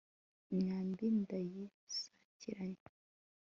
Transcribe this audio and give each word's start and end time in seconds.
imyambi 0.51 1.05
ndayisakiranya 1.19 2.83